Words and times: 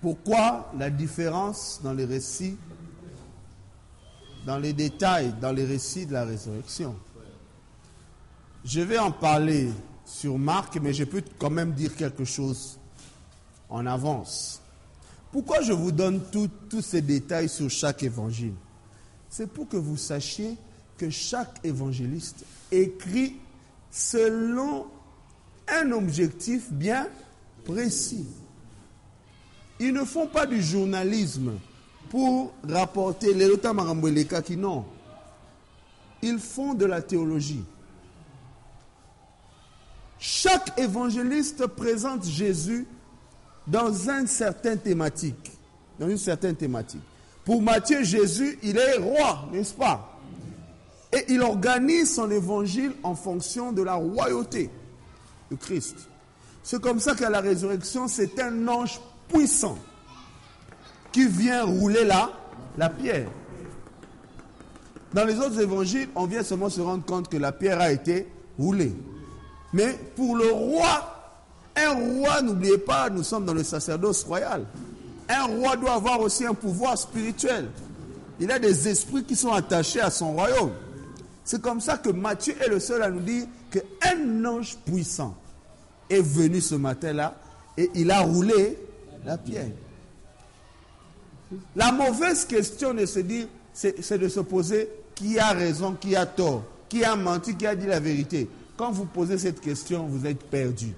Pourquoi 0.00 0.70
la 0.78 0.90
différence 0.90 1.80
dans 1.82 1.92
les 1.92 2.04
récits, 2.04 2.56
dans 4.44 4.58
les 4.58 4.72
détails, 4.72 5.34
dans 5.40 5.52
les 5.52 5.64
récits 5.64 6.06
de 6.06 6.12
la 6.12 6.24
résurrection? 6.24 6.94
Je 8.64 8.80
vais 8.80 8.98
en 8.98 9.10
parler 9.10 9.70
sur 10.04 10.38
Marc, 10.38 10.76
mais 10.80 10.92
je 10.92 11.04
peux 11.04 11.22
quand 11.38 11.50
même 11.50 11.72
dire 11.72 11.94
quelque 11.96 12.24
chose 12.24 12.78
en 13.68 13.86
avance. 13.86 14.60
Pourquoi 15.32 15.60
je 15.62 15.72
vous 15.72 15.92
donne 15.92 16.20
tous 16.30 16.82
ces 16.82 17.00
détails 17.00 17.48
sur 17.48 17.68
chaque 17.68 18.02
évangile? 18.02 18.54
C'est 19.28 19.48
pour 19.48 19.68
que 19.68 19.76
vous 19.76 19.96
sachiez 19.96 20.56
que 20.96 21.10
chaque 21.10 21.58
évangéliste 21.64 22.44
écrit 22.70 23.36
selon 23.90 24.86
un 25.68 25.92
objectif 25.92 26.72
bien 26.72 27.08
précis. 27.66 28.26
Ils 29.78 29.92
ne 29.92 30.04
font 30.04 30.26
pas 30.26 30.46
du 30.46 30.62
journalisme 30.62 31.52
pour 32.08 32.54
rapporter 32.66 33.34
les 33.34 33.50
qui 34.44 34.56
non. 34.56 34.84
Ils 36.22 36.38
font 36.38 36.72
de 36.72 36.86
la 36.86 37.02
théologie. 37.02 37.64
Chaque 40.18 40.78
évangéliste 40.78 41.66
présente 41.66 42.24
Jésus 42.24 42.86
dans 43.66 43.92
une 43.92 44.26
certaine 44.26 44.78
thématique. 44.78 45.52
Dans 45.98 46.08
une 46.08 46.18
certaine 46.18 46.56
thématique. 46.56 47.02
Pour 47.44 47.60
Matthieu, 47.60 48.02
Jésus, 48.02 48.58
il 48.62 48.78
est 48.78 48.96
roi, 48.96 49.48
n'est-ce 49.52 49.74
pas? 49.74 50.18
Et 51.12 51.24
il 51.28 51.42
organise 51.42 52.14
son 52.14 52.30
évangile 52.30 52.92
en 53.02 53.14
fonction 53.14 53.72
de 53.72 53.82
la 53.82 53.94
royauté 53.94 54.70
de 55.50 55.56
Christ. 55.56 56.08
C'est 56.68 56.82
comme 56.82 56.98
ça 56.98 57.14
qu'à 57.14 57.30
la 57.30 57.40
résurrection, 57.40 58.08
c'est 58.08 58.40
un 58.40 58.66
ange 58.66 59.00
puissant 59.28 59.78
qui 61.12 61.28
vient 61.28 61.62
rouler 61.64 62.04
la, 62.04 62.32
la 62.76 62.90
pierre. 62.90 63.28
Dans 65.14 65.24
les 65.24 65.38
autres 65.38 65.60
évangiles, 65.60 66.08
on 66.16 66.26
vient 66.26 66.42
seulement 66.42 66.68
se 66.68 66.80
rendre 66.80 67.04
compte 67.04 67.28
que 67.28 67.36
la 67.36 67.52
pierre 67.52 67.80
a 67.80 67.92
été 67.92 68.26
roulée. 68.58 68.92
Mais 69.72 69.96
pour 70.16 70.36
le 70.36 70.50
roi, 70.50 71.38
un 71.76 71.92
roi, 71.92 72.42
n'oubliez 72.42 72.78
pas, 72.78 73.10
nous 73.10 73.22
sommes 73.22 73.44
dans 73.44 73.54
le 73.54 73.62
sacerdoce 73.62 74.24
royal. 74.24 74.64
Un 75.28 75.44
roi 75.44 75.76
doit 75.76 75.92
avoir 75.92 76.18
aussi 76.18 76.44
un 76.46 76.54
pouvoir 76.54 76.98
spirituel. 76.98 77.68
Il 78.40 78.50
a 78.50 78.58
des 78.58 78.88
esprits 78.88 79.22
qui 79.22 79.36
sont 79.36 79.52
attachés 79.52 80.00
à 80.00 80.10
son 80.10 80.32
royaume. 80.32 80.72
C'est 81.44 81.62
comme 81.62 81.80
ça 81.80 81.96
que 81.96 82.10
Matthieu 82.10 82.56
est 82.60 82.68
le 82.68 82.80
seul 82.80 83.04
à 83.04 83.08
nous 83.08 83.20
dire 83.20 83.46
qu'un 83.70 84.44
ange 84.44 84.76
puissant 84.84 85.36
est 86.08 86.20
venu 86.20 86.60
ce 86.60 86.74
matin-là 86.74 87.34
et 87.76 87.90
il 87.94 88.10
a 88.10 88.20
roulé 88.20 88.78
la 89.24 89.36
pierre. 89.38 89.70
La 91.74 91.92
mauvaise 91.92 92.44
question 92.44 92.94
de 92.94 93.06
se 93.06 93.20
dire, 93.20 93.46
c'est 93.72 94.18
de 94.18 94.28
se 94.28 94.40
poser 94.40 94.88
qui 95.14 95.38
a 95.38 95.52
raison, 95.52 95.94
qui 95.94 96.16
a 96.16 96.26
tort, 96.26 96.64
qui 96.88 97.04
a 97.04 97.16
menti, 97.16 97.56
qui 97.56 97.66
a 97.66 97.74
dit 97.74 97.86
la 97.86 98.00
vérité? 98.00 98.48
Quand 98.76 98.90
vous 98.90 99.06
posez 99.06 99.38
cette 99.38 99.60
question, 99.60 100.06
vous 100.06 100.26
êtes 100.26 100.42
perdu. 100.44 100.94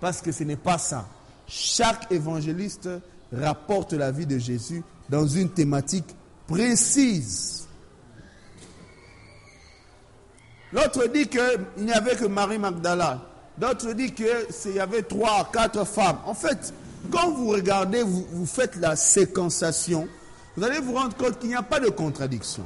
Parce 0.00 0.20
que 0.20 0.32
ce 0.32 0.44
n'est 0.44 0.56
pas 0.56 0.78
ça. 0.78 1.06
Chaque 1.46 2.10
évangéliste 2.10 2.88
rapporte 3.32 3.92
la 3.92 4.10
vie 4.10 4.26
de 4.26 4.38
Jésus 4.38 4.82
dans 5.08 5.26
une 5.26 5.50
thématique 5.50 6.16
précise. 6.46 7.66
L'autre 10.72 11.06
dit 11.08 11.28
qu'il 11.28 11.84
n'y 11.84 11.92
avait 11.92 12.16
que 12.16 12.24
Marie 12.24 12.58
Magdala. 12.58 13.31
D'autres 13.58 13.92
disent 13.92 14.12
qu'il 14.12 14.74
y 14.74 14.80
avait 14.80 15.02
trois, 15.02 15.48
quatre 15.52 15.86
femmes. 15.86 16.18
En 16.26 16.34
fait, 16.34 16.72
quand 17.10 17.30
vous 17.30 17.48
regardez, 17.48 18.02
vous, 18.02 18.46
faites 18.46 18.76
la 18.76 18.96
séquençation, 18.96 20.08
vous 20.56 20.64
allez 20.64 20.80
vous 20.80 20.94
rendre 20.94 21.16
compte 21.16 21.38
qu'il 21.38 21.50
n'y 21.50 21.54
a 21.54 21.62
pas 21.62 21.80
de 21.80 21.88
contradiction. 21.88 22.64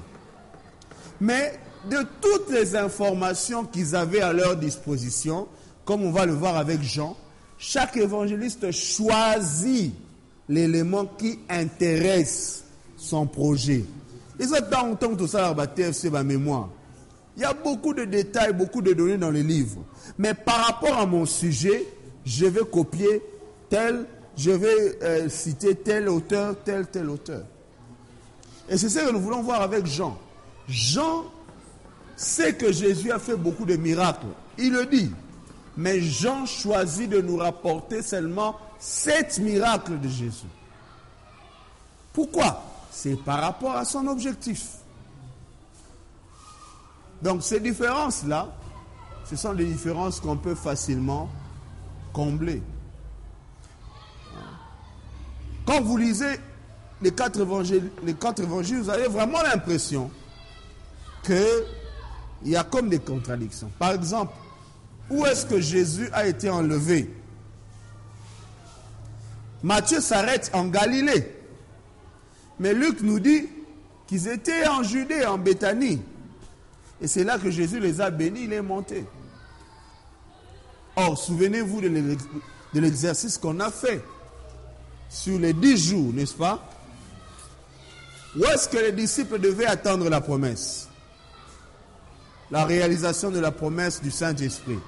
Mais 1.21 1.59
de 1.91 1.99
toutes 2.21 2.51
les 2.51 2.77
informations 2.77 3.65
qu'ils 3.65 3.97
avaient 3.97 4.21
à 4.21 4.33
leur 4.33 4.57
disposition, 4.57 5.49
comme 5.85 6.03
on 6.03 6.11
va 6.11 6.27
le 6.27 6.33
voir 6.33 6.57
avec 6.57 6.83
Jean, 6.83 7.17
chaque 7.59 7.97
évangéliste 7.97 8.71
choisit 8.71 9.95
l'élément 10.49 11.07
qui 11.07 11.39
intéresse 11.49 12.65
son 12.97 13.27
projet. 13.27 13.85
Ils 14.39 14.53
ont 14.53 14.97
tant 14.97 15.17
tout 15.17 15.27
ça 15.27 15.55
c'est 15.93 16.11
ma 16.11 16.23
mémoire. 16.23 16.69
Il 17.37 17.43
y 17.43 17.45
a 17.45 17.53
beaucoup 17.53 17.93
de 17.93 18.05
détails, 18.05 18.53
beaucoup 18.53 18.81
de 18.81 18.93
données 18.93 19.19
dans 19.19 19.31
les 19.31 19.43
livres. 19.43 19.85
Mais 20.19 20.33
par 20.33 20.67
rapport 20.67 20.97
à 20.97 21.07
mon 21.07 21.27
sujet, 21.27 21.87
je 22.25 22.47
vais 22.47 22.65
copier 22.65 23.23
tel, 23.69 24.07
je 24.37 24.51
vais 24.51 24.99
euh, 25.03 25.29
citer 25.29 25.75
tel 25.75 26.09
auteur, 26.09 26.57
tel, 26.65 26.87
tel 26.87 27.11
auteur. 27.11 27.43
Et 28.69 28.79
c'est 28.79 28.89
ce 28.89 28.99
que 29.01 29.13
nous 29.13 29.21
voulons 29.21 29.43
voir 29.43 29.61
avec 29.61 29.87
Jean. 29.87 30.19
Jean 30.67 31.25
sait 32.17 32.55
que 32.55 32.73
Jésus 32.73 33.13
a 33.13 33.19
fait 33.19 33.37
beaucoup 33.37 33.67
de 33.67 33.77
miracles. 33.77 34.27
Il 34.59 34.73
le 34.73 34.87
dit. 34.87 35.11
Mais 35.77 36.01
Jean 36.01 36.47
choisit 36.47 37.11
de 37.11 37.21
nous 37.21 37.37
rapporter 37.37 38.01
seulement 38.01 38.57
sept 38.79 39.39
miracles 39.39 40.01
de 40.01 40.09
Jésus. 40.09 40.47
Pourquoi? 42.15 42.63
C'est 42.91 43.23
par 43.23 43.41
rapport 43.41 43.77
à 43.77 43.85
son 43.85 44.07
objectif. 44.07 44.69
Donc 47.23 47.43
ces 47.43 47.61
différences-là, 47.61 48.49
ce 49.25 49.37
sont 49.37 49.55
des 49.55 49.65
différences 49.65 50.21
qu'on 50.21 50.37
peut 50.37 50.55
facilement 50.55 51.29
combler. 52.13 52.63
Quand 55.67 55.81
vous 55.83 55.97
lisez 55.97 56.39
les 57.03 57.13
quatre 57.13 57.41
évangiles, 57.41 57.91
vous 58.81 58.91
avez 58.91 59.09
vraiment 59.09 59.43
l'impression 59.43 60.11
qu'il 61.25 61.65
y 62.45 62.57
a 62.57 62.63
comme 62.63 62.89
des 62.89 63.01
contradictions. 63.01 63.71
Par 63.79 63.93
exemple, 63.93 64.33
où 65.11 65.27
est-ce 65.27 65.45
que 65.45 65.61
Jésus 65.61 66.09
a 66.13 66.27
été 66.27 66.49
enlevé? 66.49 67.13
Matthieu 69.63 70.01
s'arrête 70.01 70.51
en 70.53 70.67
Galilée. 70.67 71.33
Mais 72.61 72.73
Luc 72.73 73.03
nous 73.03 73.19
dit 73.19 73.49
qu'ils 74.07 74.29
étaient 74.29 74.69
en 74.69 74.83
Judée, 74.83 75.27
en 75.27 75.39
Béthanie. 75.39 76.01
Et 77.01 77.09
c'est 77.09 77.25
là 77.25 77.39
que 77.39 77.51
Jésus 77.51 77.79
les 77.81 78.01
a 78.01 78.11
bénis, 78.11 78.45
il 78.45 78.53
est 78.53 78.63
monté. 78.63 79.05
Or, 80.97 81.19
souvenez-vous 81.19 81.83
de 81.83 82.81
l'exercice 82.81 83.37
qu'on 83.37 83.61
a 83.61 83.71
fait 83.71 84.03
sur 85.11 85.39
les 85.39 85.53
dix 85.53 85.77
jours, 85.77 86.13
n'est-ce 86.13 86.35
pas? 86.35 86.63
Où 88.37 88.45
est-ce 88.45 88.69
que 88.69 88.79
les 88.79 88.93
disciples 88.93 89.39
devaient 89.39 89.67
attendre 89.67 90.09
la 90.09 90.21
promesse? 90.21 90.89
La 92.51 92.65
réalisation 92.65 93.31
de 93.31 93.41
la 93.41 93.51
promesse 93.51 94.01
du 94.01 94.11
Saint-Esprit. 94.11 94.79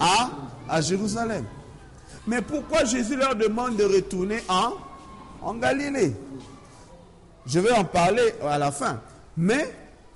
À, 0.00 0.30
à 0.68 0.80
Jérusalem. 0.80 1.44
Mais 2.26 2.42
pourquoi 2.42 2.84
Jésus 2.84 3.16
leur 3.16 3.36
demande 3.36 3.76
de 3.76 3.84
retourner 3.84 4.42
en, 4.48 4.72
en 5.42 5.54
Galilée? 5.54 6.14
Je 7.46 7.60
vais 7.60 7.72
en 7.72 7.84
parler 7.84 8.34
à 8.42 8.58
la 8.58 8.72
fin. 8.72 9.00
Mais 9.36 9.74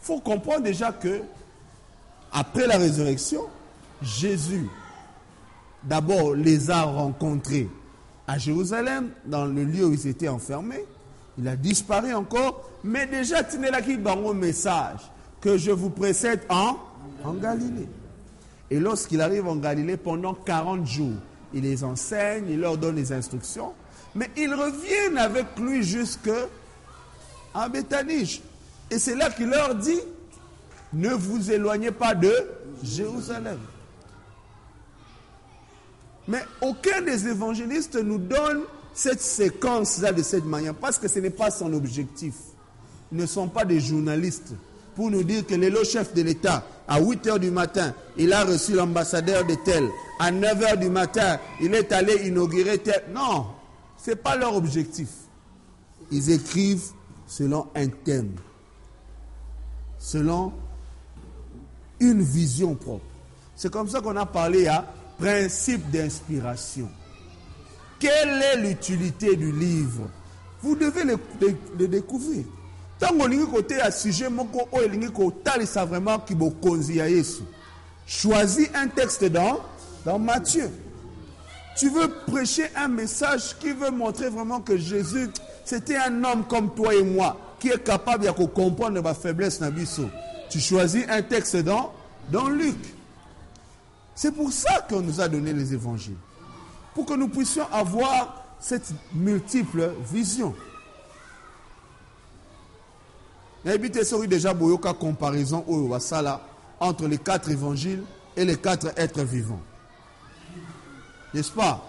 faut 0.09 0.21
comprendre 0.21 0.63
déjà 0.63 0.91
que, 0.91 1.21
après 2.33 2.67
la 2.67 2.79
résurrection, 2.79 3.43
Jésus, 4.01 4.67
d'abord, 5.83 6.35
les 6.35 6.71
a 6.71 6.85
rencontrés 6.85 7.69
à 8.27 8.39
Jérusalem, 8.39 9.11
dans 9.27 9.45
le 9.45 9.65
lieu 9.65 9.85
où 9.85 9.93
ils 9.93 10.07
étaient 10.07 10.29
enfermés. 10.29 10.87
Il 11.37 11.47
a 11.47 11.57
disparu 11.57 12.15
encore, 12.15 12.71
mais 12.83 13.07
déjà, 13.07 13.45
qui 13.45 13.59
un 13.59 14.33
message 14.33 15.01
que 15.43 15.59
je 15.59 15.73
vous 15.73 15.91
précède 15.91 16.41
en, 16.49 16.79
en 17.23 17.35
Galilée. 17.35 17.89
Et 18.71 18.81
lorsqu'il 18.81 19.21
arrive 19.21 19.47
en 19.47 19.57
Galilée 19.57 19.99
pendant 19.99 20.33
40 20.33 20.87
jours, 20.87 21.19
il 21.53 21.65
les 21.65 21.85
enseigne, 21.85 22.47
il 22.49 22.61
leur 22.61 22.79
donne 22.79 22.97
les 22.97 23.13
instructions, 23.13 23.75
mais 24.15 24.31
ils 24.39 24.55
reviennent 24.55 25.19
avec 25.19 25.59
lui 25.59 25.83
jusque 25.83 26.31
à 27.53 27.69
Bethanie. 27.69 28.41
Et 28.91 28.99
c'est 28.99 29.15
là 29.15 29.31
qu'il 29.31 29.49
leur 29.49 29.75
dit, 29.75 30.01
ne 30.93 31.11
vous 31.11 31.51
éloignez 31.51 31.91
pas 31.91 32.15
de 32.15 32.33
Jérusalem. 32.83 33.59
Mais 36.27 36.43
aucun 36.61 37.03
des 37.03 37.29
évangélistes 37.29 37.97
nous 37.97 38.19
donne 38.19 38.63
cette 38.95 39.21
séquence-là 39.21 40.13
de 40.13 40.23
cette 40.23 40.45
manière, 40.45 40.75
parce 40.75 40.99
que 40.99 41.09
ce 41.09 41.19
n'est 41.21 41.31
pas 41.31 41.51
son 41.51 41.73
objectif. 41.73 42.35
Ils 43.13 43.19
ne 43.19 43.27
sont 43.27 43.49
pas 43.49 43.65
des 43.65 43.81
journalistes 43.81 44.53
pour 44.95 45.11
nous 45.11 45.23
dire 45.23 45.47
que 45.47 45.55
le 45.55 45.85
chef 45.85 46.13
de 46.15 46.23
l'État, 46.23 46.67
à 46.87 47.01
8 47.01 47.27
h 47.27 47.39
du 47.39 47.51
matin, 47.51 47.95
il 48.17 48.33
a 48.33 48.45
reçu 48.45 48.73
l'ambassadeur 48.73 49.45
de 49.47 49.55
tel. 49.65 49.89
À 50.19 50.31
9 50.31 50.61
h 50.61 50.79
du 50.79 50.91
matin, 50.91 51.39
il 51.61 51.75
est 51.75 51.93
allé 51.93 52.27
inaugurer 52.27 52.79
tel. 52.79 53.05
Non, 53.15 53.47
ce 53.97 54.11
n'est 54.11 54.17
pas 54.17 54.37
leur 54.37 54.57
objectif. 54.57 55.09
Ils 56.11 56.31
écrivent 56.31 56.91
selon 57.27 57.69
un 57.75 57.89
thème 57.89 58.33
selon 59.99 60.53
une 62.01 62.23
vision 62.23 62.75
propre. 62.75 63.05
C'est 63.57 63.71
comme 63.73 63.89
ça 63.89 64.01
qu'on 64.01 64.17
a 64.17 64.27
parlé 64.27 64.69
à 64.69 64.85
principe 65.19 65.91
d'inspiration. 65.91 66.89
Quelle 67.99 68.41
est 68.43 68.57
l'utilité 68.59 69.35
du 69.35 69.51
livre? 69.51 70.09
Vous 70.63 70.77
devez 70.77 71.05
le, 71.05 71.19
le- 71.41 71.57
le 71.79 71.89
découvrir. 71.89 72.45
À 73.81 73.91
sujet 73.91 74.29
moko 74.29 74.69
oyo 74.73 74.85
elingi 74.85 75.09
vraiment 75.87 76.19
Yesu. 77.09 77.43
Choisis 78.07 78.69
un 78.75 78.89
texte 78.89 79.25
dans, 79.25 79.61
dans 80.05 80.19
Matthieu. 80.19 80.71
Tu 81.77 81.91
veux 81.91 82.09
prêcher 82.27 82.65
un 82.75 82.89
message 82.89 83.57
qui 83.59 83.71
veut 83.73 83.91
montrer 83.91 84.31
vraiment 84.31 84.61
que 84.61 84.77
Jésus, 84.77 85.29
c'était 85.65 85.97
un 85.97 86.25
homme 86.25 86.45
comme 86.49 86.75
toi 86.75 86.93
et 86.95 87.05
moi, 87.05 87.37
qui 87.59 87.69
est 87.69 87.83
capable 87.83 88.25
de 88.25 88.31
comprendre 88.31 89.01
ma 89.03 89.15
faiblesse 89.15 89.61
na 89.61 89.71
biso. 89.71 90.09
Tu 90.51 90.61
choisis 90.61 91.05
un 91.09 91.23
texte 91.23 91.57
dans, 91.57 91.93
dans 92.31 92.49
Luc. 92.49 92.77
C'est 94.15 94.33
pour 94.33 94.53
ça 94.53 94.87
qu'on 94.89 95.01
nous 95.01 95.21
a 95.21 95.29
donné 95.29 95.53
les 95.53 95.75
évangiles. 95.75 96.17
Pour 96.95 97.07
que 97.07 97.15
nous 97.15 97.29
puissions 97.29 97.67
avoir 97.73 98.45
cette 98.59 98.91
multiple 99.15 99.93
vision. 100.11 100.55
soki 104.05 104.29
déjà 104.29 104.55
boyoka 104.55 104.93
comparaison 104.95 105.65
entre 106.81 107.07
les 107.07 107.19
quatre 107.19 107.51
évangiles 107.51 108.03
et 108.37 108.45
les 108.45 108.57
quatre 108.57 108.93
êtres 108.97 109.23
vivants 109.23 109.61
n'est-ce 111.35 111.53
pas? 111.53 111.85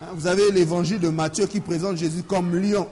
Hein, 0.00 0.06
Vous 0.14 0.26
avez 0.26 0.50
l'évangile 0.50 1.00
de 1.00 1.08
Matthieu 1.08 1.46
qui 1.46 1.60
présente 1.60 1.96
Jésus 1.96 2.22
comme 2.22 2.54
lion, 2.56 2.88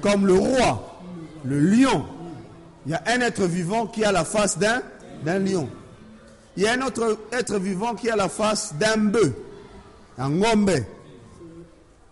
comme 0.00 0.26
le 0.26 0.34
roi, 0.34 0.95
le 1.44 1.60
lion. 1.60 2.04
Il 2.86 2.92
y 2.92 2.94
a 2.94 3.02
un 3.06 3.20
être 3.20 3.44
vivant 3.44 3.86
qui 3.86 4.04
a 4.04 4.12
la 4.12 4.24
face 4.24 4.58
d'un 4.58 5.38
lion. 5.38 5.68
Il 6.56 6.62
y 6.62 6.66
a 6.66 6.72
un 6.72 6.80
autre 6.82 7.18
être 7.32 7.58
vivant 7.58 7.94
qui 7.94 8.08
a 8.08 8.16
la 8.16 8.28
face 8.28 8.74
d'un 8.74 8.96
bœuf, 8.96 9.32
un 10.16 10.30
ngombe. 10.30 10.70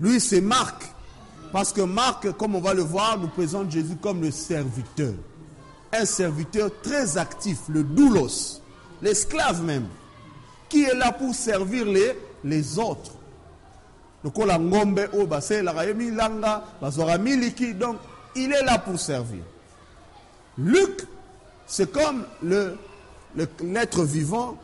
Lui, 0.01 0.21
c'est 0.21 0.41
Marc. 0.41 0.83
Parce 1.53 1.73
que 1.73 1.81
Marc, 1.81 2.31
comme 2.33 2.57
on 2.57 2.61
va 2.61 2.75
le 2.75 2.83
voir, 2.83 3.19
nous 3.19 3.29
présente 3.29 3.71
Jésus 3.71 3.97
comme 4.03 4.21
le 4.21 4.31
serviteur. 4.33 5.15
Un 5.93 6.05
serviteur 6.05 6.71
très 6.83 7.17
actif, 7.17 7.59
le 7.69 7.85
doulos, 7.85 8.61
l'esclave 9.01 9.63
même, 9.63 9.87
qui 10.69 10.83
est 10.83 10.95
là 10.95 11.13
pour 11.13 11.33
servir 11.33 11.87
les, 11.87 12.19
les 12.43 12.79
autres. 12.79 13.13
milanga 15.95 16.65
bazwaka 16.83 17.19
miliki 17.19 17.75
donc 17.75 17.97
il 18.37 18.53
est 18.53 18.63
là 18.65 18.79
pour 18.79 18.99
servir. 18.99 19.43
Luc 20.59 21.07
c'est 21.67 21.91
comme 21.91 22.25
le 22.43 22.77
le- 23.37 23.49
l'être 23.63 24.05
vivant 24.05 24.57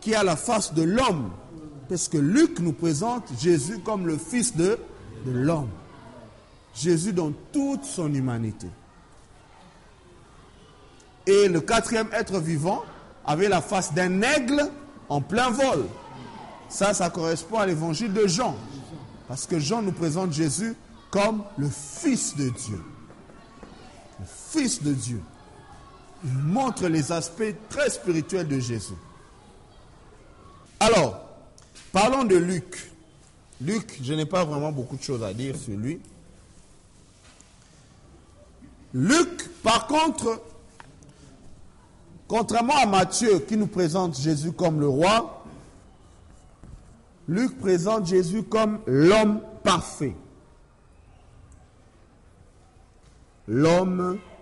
qui 0.00 0.14
a 0.14 0.22
la 0.22 0.36
face 0.36 0.72
de 0.72 0.82
l'homme. 0.82 1.30
Parce 1.88 2.08
que 2.08 2.18
Luc 2.18 2.58
nous 2.60 2.72
présente 2.72 3.24
Jésus 3.38 3.78
comme 3.80 4.06
le 4.06 4.16
fils 4.18 4.56
de 4.56 4.78
l'homme. 5.26 5.68
Jésus 6.74 7.12
dans 7.12 7.32
toute 7.52 7.84
son 7.84 8.12
humanité. 8.12 8.66
Et 11.26 11.48
le 11.48 11.60
quatrième 11.60 12.08
être 12.12 12.38
vivant 12.38 12.84
avait 13.24 13.48
la 13.48 13.60
face 13.60 13.92
d'un 13.92 14.22
aigle 14.22 14.70
en 15.08 15.20
plein 15.20 15.50
vol. 15.50 15.86
Ça, 16.68 16.94
ça 16.94 17.10
correspond 17.10 17.58
à 17.58 17.66
l'évangile 17.66 18.12
de 18.12 18.26
Jean. 18.26 18.56
Parce 19.28 19.46
que 19.46 19.58
Jean 19.58 19.82
nous 19.82 19.92
présente 19.92 20.32
Jésus 20.32 20.74
comme 21.10 21.42
le 21.58 21.68
Fils 21.68 22.36
de 22.36 22.48
Dieu. 22.50 22.80
Fils 24.56 24.82
de 24.82 24.94
Dieu. 24.94 25.20
Il 26.24 26.32
montre 26.32 26.88
les 26.88 27.12
aspects 27.12 27.54
très 27.68 27.90
spirituels 27.90 28.48
de 28.48 28.58
Jésus. 28.58 28.94
Alors, 30.80 31.20
parlons 31.92 32.24
de 32.24 32.36
Luc. 32.36 32.90
Luc, 33.60 33.98
je 34.02 34.14
n'ai 34.14 34.24
pas 34.24 34.44
vraiment 34.44 34.72
beaucoup 34.72 34.96
de 34.96 35.02
choses 35.02 35.22
à 35.22 35.34
dire 35.34 35.56
sur 35.56 35.76
lui. 35.76 36.00
Luc, 38.94 39.48
par 39.62 39.86
contre, 39.86 40.40
contrairement 42.26 42.76
à 42.76 42.86
Matthieu 42.86 43.40
qui 43.40 43.58
nous 43.58 43.66
présente 43.66 44.18
Jésus 44.18 44.52
comme 44.52 44.80
le 44.80 44.88
roi, 44.88 45.44
Luc 47.28 47.58
présente 47.58 48.06
Jésus 48.06 48.42
comme 48.42 48.80
l'homme 48.86 49.42
parfait. 49.62 50.14
L'homme 53.46 54.18
parfait. 54.18 54.35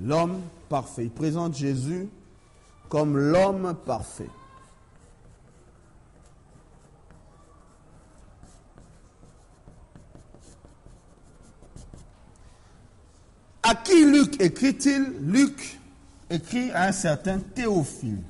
L'homme 0.00 0.40
parfait. 0.68 1.04
Il 1.04 1.10
présente 1.10 1.56
Jésus 1.56 2.08
comme 2.88 3.18
l'homme 3.18 3.74
parfait. 3.84 4.30
À 13.62 13.74
qui 13.74 14.04
Luc 14.04 14.40
écrit-il? 14.40 15.14
Luc 15.20 15.80
écrit 16.30 16.70
à 16.70 16.84
un 16.84 16.92
certain 16.92 17.38
Théophile. 17.40 18.22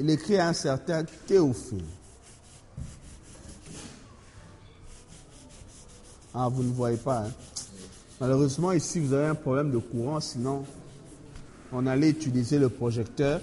Il 0.00 0.08
écrit 0.10 0.38
à 0.38 0.48
un 0.48 0.52
certain 0.52 1.04
Théophile. 1.26 1.84
Ah, 6.32 6.48
vous 6.48 6.62
ne 6.62 6.72
voyez 6.72 6.98
pas. 6.98 7.24
hein. 7.24 7.30
Malheureusement, 8.20 8.72
ici, 8.72 9.00
vous 9.00 9.12
avez 9.12 9.26
un 9.26 9.34
problème 9.34 9.70
de 9.70 9.78
courant, 9.78 10.20
sinon, 10.20 10.64
on 11.72 11.86
allait 11.86 12.10
utiliser 12.10 12.58
le 12.58 12.68
projecteur. 12.68 13.40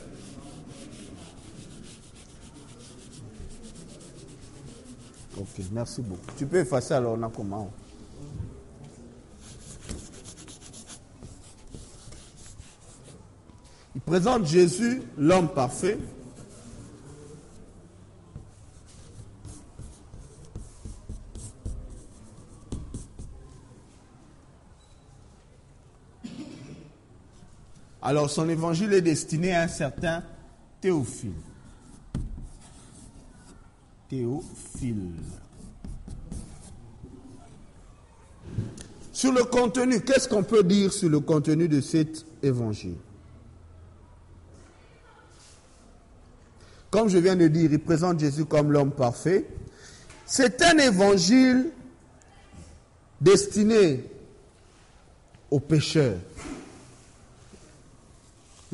Ok, 5.38 5.66
merci 5.72 6.02
beaucoup. 6.02 6.32
Tu 6.38 6.46
peux 6.46 6.58
effacer 6.60 6.94
alors, 6.94 7.18
on 7.18 7.24
a 7.24 7.30
comment? 7.30 7.72
Il 13.96 14.02
présente 14.02 14.46
Jésus, 14.46 15.02
l'homme 15.18 15.50
parfait. 15.50 15.98
Alors 28.06 28.30
son 28.30 28.48
évangile 28.50 28.94
est 28.94 29.02
destiné 29.02 29.56
à 29.56 29.64
un 29.64 29.68
certain 29.68 30.22
Théophile. 30.80 31.32
Théophile. 34.08 35.10
Sur 39.12 39.32
le 39.32 39.44
contenu, 39.46 40.02
qu'est-ce 40.02 40.30
qu'on 40.30 40.44
peut 40.44 40.62
dire 40.62 40.94
sur 40.94 41.10
le 41.10 41.20
contenu 41.20 41.68
de 41.68 41.82
cet 41.82 42.28
évangile? 42.44 42.98
Comme 46.92 47.10
je 47.10 47.18
viens 47.18 47.36
de 47.36 47.48
dire, 47.48 47.72
il 47.72 47.80
présente 47.80 48.20
Jésus 48.20 48.46
comme 48.46 48.72
l'homme 48.72 48.92
parfait. 48.92 49.48
C'est 50.28 50.62
un 50.62 50.78
évangile 50.78 51.72
destiné 53.20 54.04
aux 55.50 55.60
pécheurs. 55.60 56.20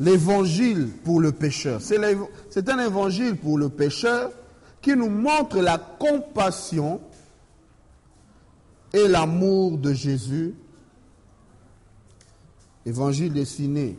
L'évangile 0.02 0.88
pour 1.04 1.20
le 1.20 1.30
pécheur. 1.30 1.80
C'est 1.80 2.68
un 2.68 2.78
évangile 2.84 3.36
pour 3.36 3.56
le 3.56 3.68
pécheur 3.68 4.32
qui 4.80 4.96
nous 4.96 5.08
montre 5.08 5.60
la 5.60 5.78
compassion 5.78 7.00
et 8.92 9.06
l'amour 9.06 9.78
de 9.78 9.92
Jésus. 9.92 10.56
Évangile 12.84 13.32
destiné 13.32 13.96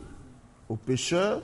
aux 0.68 0.76
pécheurs. 0.76 1.42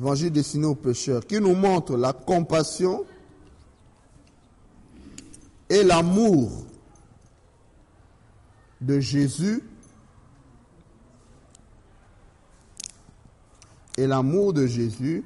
Évangile 0.00 0.32
destiné 0.32 0.66
aux 0.66 0.74
pécheurs 0.74 1.24
qui 1.24 1.40
nous 1.40 1.54
montre 1.54 1.96
la 1.96 2.12
compassion 2.12 3.04
et 5.68 5.84
l'amour 5.84 6.64
de 8.80 8.98
Jésus 8.98 9.62
et 14.00 14.06
l'amour 14.06 14.54
de 14.54 14.66
Jésus, 14.66 15.22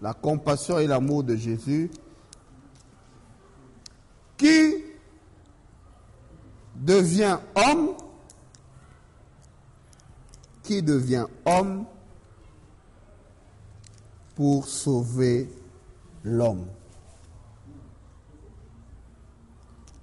la 0.00 0.14
compassion 0.14 0.78
et 0.78 0.86
l'amour 0.86 1.22
de 1.24 1.36
Jésus, 1.36 1.90
qui 4.38 4.76
devient 6.74 7.38
homme, 7.54 7.96
qui 10.62 10.82
devient 10.82 11.26
homme 11.44 11.84
pour 14.36 14.66
sauver 14.66 15.50
l'homme. 16.24 16.64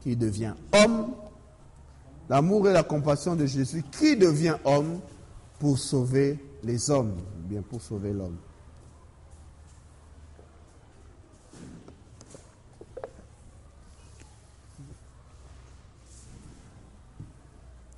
Qui 0.01 0.15
devient 0.15 0.53
homme. 0.71 1.15
L'amour 2.29 2.67
et 2.69 2.73
la 2.73 2.83
compassion 2.83 3.35
de 3.35 3.45
Jésus 3.45 3.83
qui 3.91 4.15
devient 4.15 4.55
homme 4.65 4.99
pour 5.59 5.77
sauver 5.77 6.39
les 6.63 6.89
hommes, 6.89 7.15
bien 7.47 7.61
pour 7.61 7.81
sauver 7.81 8.13
l'homme. 8.13 8.37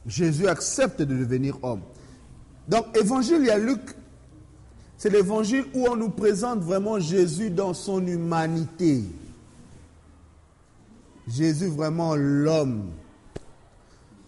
Jésus 0.05 0.47
accepte 0.47 1.01
de 1.01 1.17
devenir 1.17 1.57
homme. 1.63 1.81
Donc, 2.67 2.85
évangile, 2.97 3.49
a 3.49 3.57
Luc, 3.57 3.81
c'est 4.97 5.09
l'évangile 5.09 5.65
où 5.73 5.85
on 5.87 5.95
nous 5.95 6.09
présente 6.09 6.59
vraiment 6.59 6.99
Jésus 6.99 7.49
dans 7.49 7.73
son 7.73 8.05
humanité. 8.05 9.03
Jésus 11.27 11.67
vraiment 11.67 12.15
l'homme. 12.15 12.89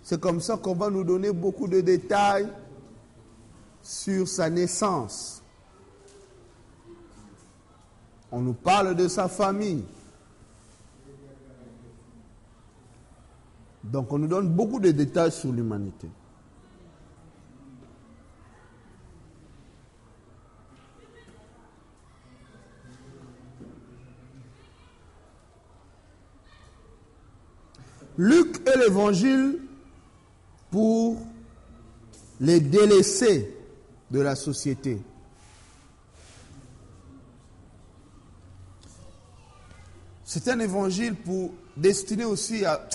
C'est 0.10 0.20
comme 0.20 0.42
ça 0.42 0.58
qu'on 0.58 0.74
va 0.74 0.90
nous 0.90 1.04
donner 1.04 1.32
beaucoup 1.32 1.68
de 1.68 1.82
détails 1.82 2.50
sur 3.84 4.28
sa 4.28 4.50
naissance. 4.50 5.44
On 8.32 8.42
nous 8.42 8.56
parle 8.56 8.96
de 8.96 9.08
sa 9.08 9.28
famille. 9.28 9.86
Donc 13.84 14.12
on 14.12 14.18
nous 14.18 14.26
donne 14.26 14.50
beaucoup 14.50 14.80
de 14.80 14.90
détails 14.90 15.32
sur 15.32 15.52
l'humanité. 15.52 16.10
Luc 28.18 28.68
est 28.68 28.76
l'évangile 28.76 29.69
pour 30.72 31.18
les 32.40 32.60
délaissés 32.60 33.56
de 34.12 34.20
la 34.20 34.36
société. 34.36 35.02
C'est 40.24 40.48
un 40.48 40.60
évangile 40.60 41.16
pour 41.16 41.52
destiné 41.76 42.24
aussi 42.24 42.64
à 42.64 42.88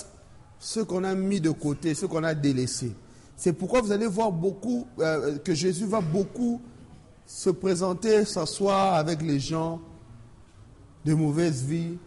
ceux 0.59 0.85
qu'on 0.85 1.03
a 1.03 1.13
mis 1.13 1.41
de 1.41 1.51
côté, 1.51 1.93
ceux 1.93 2.07
qu'on 2.07 2.23
a 2.23 2.33
délaissés. 2.33 2.93
C'est 3.35 3.53
pourquoi 3.53 3.81
vous 3.81 3.91
allez 3.91 4.07
voir 4.07 4.31
beaucoup 4.31 4.87
euh, 4.99 5.37
que 5.39 5.53
Jésus 5.53 5.85
va 5.85 5.99
beaucoup 5.99 6.61
se 7.25 7.49
présenter, 7.49 8.23
s'asseoir 8.23 8.93
avec 8.93 9.21
les 9.21 9.39
gens 9.39 9.81
de 11.03 11.13
mauvaise 11.13 11.63
vie. 11.63 11.97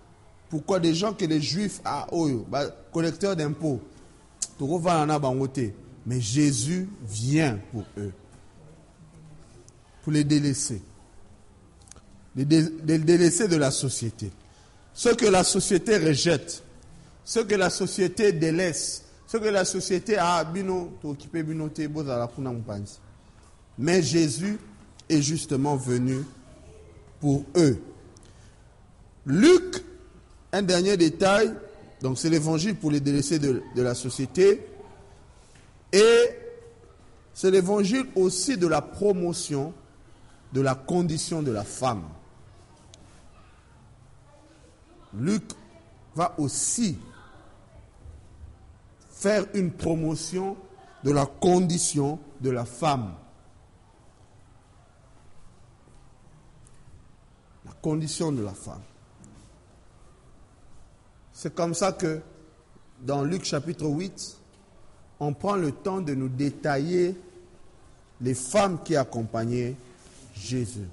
Pourquoi 0.48 0.80
des 0.80 0.94
gens 0.94 1.12
que 1.12 1.26
les 1.26 1.40
juifs, 1.40 1.80
ah, 1.84 2.06
oh, 2.10 2.28
bah, 2.48 2.64
collecteurs 2.92 3.37
d'impôts, 3.37 3.80
mais 6.07 6.21
Jésus 6.21 6.88
vient 7.07 7.59
pour 7.71 7.85
eux, 7.99 8.12
pour 10.03 10.12
les 10.12 10.25
délaisser, 10.25 10.81
les, 12.35 12.45
délaisser 12.45 13.47
de 13.49 13.57
la 13.57 13.71
société. 13.71 14.31
Ce 14.95 15.11
que 15.11 15.27
la 15.27 15.45
société 15.45 15.99
rejette, 15.99 16.62
ce 17.25 17.41
que 17.41 17.55
la 17.55 17.71
société 17.71 18.33
délaisse, 18.33 19.05
ce 19.27 19.37
que 19.37 19.49
la 19.49 19.65
société 19.65 20.17
a 20.17 20.45
Mais 23.79 24.03
Jésus 24.03 24.59
est 25.09 25.23
justement 25.23 25.77
venu 25.77 26.25
pour 27.21 27.45
eux. 27.57 27.79
Luc, 29.27 29.85
un 30.53 30.62
dernier 30.62 30.97
détail, 30.97 31.53
donc 32.00 32.19
c'est 32.19 32.31
l'évangile 32.31 32.76
pour 32.76 32.90
les 32.90 33.00
délaissés 33.00 33.38
de, 33.38 33.62
la 33.76 33.95
société. 33.95 34.67
Et 35.93 36.31
c'est 37.35 37.50
l'évangile 37.50 38.07
aussi 38.14 38.57
de 38.57 38.67
la 38.67 38.83
promotion 38.83 39.73
de 40.52 40.61
la 40.61 40.75
condition 40.75 41.43
de 41.43 41.50
la 41.50 41.64
femme. 41.64 42.05
Luc 45.14 45.43
va 46.14 46.35
aussi 46.38 46.99
faire 49.11 49.45
une 49.55 49.73
promotion 49.73 50.57
de 51.05 51.11
la 51.11 51.26
condition 51.26 52.19
de 52.40 52.50
la 52.50 52.64
femme. 52.64 53.14
La 57.64 57.73
condition 57.83 58.33
de 58.33 58.43
la 58.43 58.52
femme. 58.52 58.83
C'est 61.40 61.54
comme 61.54 61.73
ça 61.73 61.92
que 61.92 62.21
dans 63.00 63.23
Luc 63.23 63.45
chapitre 63.45 63.87
8, 63.87 64.38
on 65.21 65.33
prend 65.35 65.54
le 65.54 65.71
temps 65.71 66.00
de 66.00 66.12
nous 66.12 66.28
détailler 66.28 67.14
les 68.21 68.35
femmes 68.35 68.83
qui 68.83 68.97
accompagnaient 68.97 69.76
Jésus. 70.35 70.88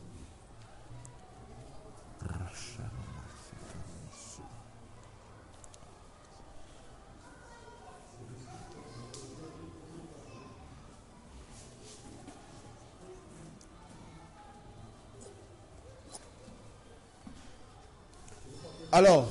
Alors, 18.91 19.24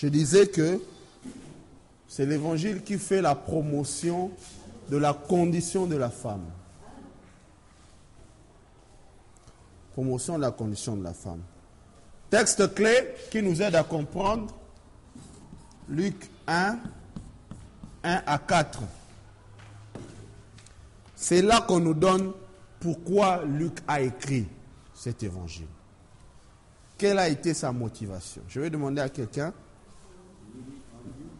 je 0.00 0.06
disais 0.08 0.46
que 0.46 0.80
c'est 2.08 2.24
l'évangile 2.24 2.82
qui 2.82 2.96
fait 2.98 3.20
la 3.20 3.34
promotion 3.34 4.30
de 4.88 4.96
la 4.96 5.12
condition 5.12 5.86
de 5.86 5.94
la 5.94 6.08
femme. 6.08 6.46
Promotion 9.92 10.36
de 10.36 10.40
la 10.40 10.52
condition 10.52 10.96
de 10.96 11.04
la 11.04 11.12
femme. 11.12 11.42
Texte 12.30 12.74
clé 12.74 13.14
qui 13.30 13.42
nous 13.42 13.60
aide 13.60 13.74
à 13.74 13.84
comprendre 13.84 14.54
Luc 15.86 16.30
1, 16.46 16.78
1 18.02 18.22
à 18.26 18.38
4. 18.38 18.80
C'est 21.14 21.42
là 21.42 21.60
qu'on 21.60 21.80
nous 21.80 21.92
donne 21.92 22.32
pourquoi 22.80 23.44
Luc 23.44 23.80
a 23.86 24.00
écrit 24.00 24.46
cet 24.94 25.22
évangile. 25.22 25.68
Quelle 26.96 27.18
a 27.18 27.28
été 27.28 27.52
sa 27.52 27.70
motivation? 27.70 28.40
Je 28.48 28.60
vais 28.60 28.70
demander 28.70 29.02
à 29.02 29.10
quelqu'un 29.10 29.52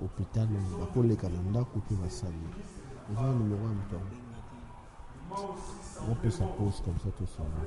hôpital 0.00 0.48
bakoleka 0.80 1.28
na 1.28 1.42
ndako 1.50 1.78
mpe 1.78 1.94
basali 2.02 2.46
eza 3.12 3.22
numero 3.22 3.62
ya 3.62 3.74
moto 3.80 4.00
opesa 6.12 6.44
pose 6.56 6.82
comme 6.84 6.98
ça 6.98 7.10
tosala 7.18 7.58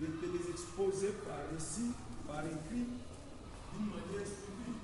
de 0.00 0.06
te 0.06 0.26
les 0.26 0.50
exposer 0.50 1.12
par 1.24 1.40
ici, 1.56 1.92
par 2.26 2.44
écrit, 2.44 2.86
d'une 3.72 3.88
manière 3.88 4.26
stupide. 4.26 4.76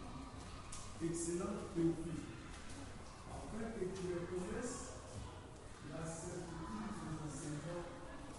Excellent 1.04 1.68
Théophile. 1.74 2.22
Afin 3.28 3.64
que 3.78 3.84
tu 3.84 4.06
reconnaisses 4.14 4.94
la 5.90 6.06
certitude 6.06 6.96
des 7.02 7.16
enseignants 7.26 7.84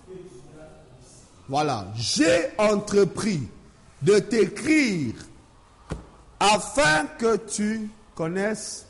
que 0.07 0.13
tu 0.13 0.59
as 0.59 0.71
ici. 0.99 1.32
Voilà, 1.49 1.87
j'ai 1.95 2.49
entrepris 2.57 3.41
de 4.01 4.19
t'écrire 4.19 5.13
afin 6.39 7.05
que 7.17 7.37
tu 7.37 7.89
connaisses, 8.15 8.87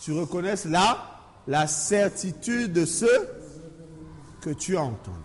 tu 0.00 0.12
reconnaisses 0.12 0.64
là 0.64 1.20
la 1.46 1.66
certitude 1.66 2.72
de 2.72 2.84
ce 2.84 3.06
que 4.40 4.50
tu 4.50 4.76
as 4.76 4.82
entendu. 4.82 5.16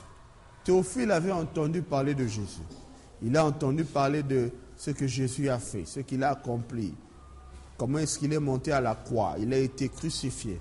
Théophile 0.64 1.12
avait 1.12 1.32
entendu 1.32 1.82
parler 1.82 2.14
de 2.14 2.28
Jésus. 2.28 2.62
Il 3.24 3.36
a 3.38 3.46
entendu 3.46 3.84
parler 3.84 4.24
de 4.24 4.52
ce 4.78 4.92
que 4.92 5.08
Jésus 5.08 5.50
a 5.50 5.60
fait, 5.60 5.86
ce 5.86 6.00
qu'il 6.00 6.24
a 6.24 6.32
accompli. 6.32 6.94
Comment 7.78 8.00
est-ce 8.00 8.20
qu'il 8.20 8.34
est 8.34 8.40
monté 8.40 8.72
à 8.72 8.82
la 8.82 8.96
croix 8.96 9.36
Il 9.40 9.54
a 9.54 9.58
été 9.58 9.90
crucifié. 9.90 10.60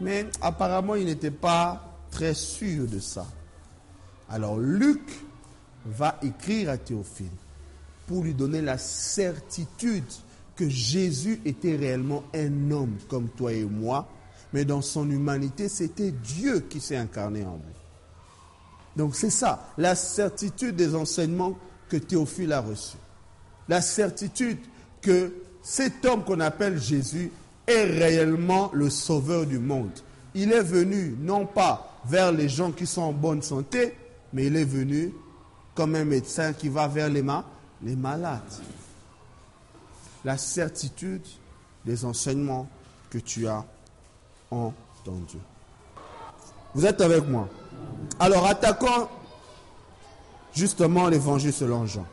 Mais 0.00 0.26
apparemment, 0.40 0.96
il 0.96 1.06
n'était 1.06 1.30
pas 1.30 1.84
très 2.10 2.34
sûr 2.34 2.86
de 2.86 2.98
ça. 2.98 3.26
Alors 4.28 4.58
Luc 4.58 5.02
va 5.86 6.18
écrire 6.22 6.70
à 6.70 6.78
Théophile 6.78 7.26
pour 8.06 8.22
lui 8.22 8.34
donner 8.34 8.60
la 8.60 8.78
certitude 8.78 10.04
que 10.56 10.68
Jésus 10.68 11.40
était 11.44 11.76
réellement 11.76 12.22
un 12.34 12.70
homme 12.70 12.96
comme 13.08 13.28
toi 13.28 13.52
et 13.52 13.64
moi, 13.64 14.08
mais 14.52 14.64
dans 14.64 14.82
son 14.82 15.10
humanité, 15.10 15.68
c'était 15.68 16.12
Dieu 16.12 16.60
qui 16.60 16.80
s'est 16.80 16.96
incarné 16.96 17.44
en 17.44 17.54
lui. 17.54 17.74
Donc 18.96 19.16
c'est 19.16 19.30
ça, 19.30 19.72
la 19.76 19.94
certitude 19.94 20.76
des 20.76 20.94
enseignements 20.94 21.58
que 21.88 21.96
Théophile 21.96 22.52
a 22.52 22.60
reçus. 22.60 22.96
La 23.68 23.80
certitude 23.80 24.58
que 25.00 25.32
cet 25.62 26.04
homme 26.04 26.24
qu'on 26.24 26.40
appelle 26.40 26.80
Jésus 26.80 27.32
est 27.66 27.84
réellement 27.84 28.70
le 28.74 28.90
sauveur 28.90 29.46
du 29.46 29.58
monde. 29.58 29.90
Il 30.34 30.52
est 30.52 30.62
venu 30.62 31.16
non 31.20 31.46
pas 31.46 32.00
vers 32.06 32.30
les 32.30 32.48
gens 32.48 32.70
qui 32.70 32.86
sont 32.86 33.02
en 33.02 33.12
bonne 33.12 33.42
santé, 33.42 33.94
mais 34.34 34.46
il 34.46 34.56
est 34.56 34.64
venu 34.64 35.14
comme 35.74 35.94
un 35.94 36.04
médecin 36.04 36.52
qui 36.52 36.68
va 36.68 36.88
vers 36.88 37.08
les, 37.08 37.22
ma 37.22 37.44
les 37.82 37.94
malades. 37.94 38.42
La 40.24 40.36
certitude 40.36 41.24
des 41.84 42.04
enseignements 42.04 42.68
que 43.10 43.18
tu 43.18 43.46
as 43.46 43.64
entendus. 44.50 45.38
Vous 46.74 46.84
êtes 46.84 47.00
avec 47.00 47.28
moi 47.28 47.48
Alors 48.18 48.46
attaquons 48.46 49.08
justement 50.52 51.08
l'évangile 51.08 51.52
selon 51.52 51.86
Jean. 51.86 52.06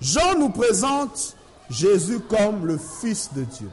Jean 0.00 0.38
nous 0.38 0.48
présente 0.48 1.36
Jésus 1.68 2.20
comme 2.20 2.66
le 2.66 2.78
Fils 2.78 3.30
de 3.34 3.44
Dieu. 3.44 3.70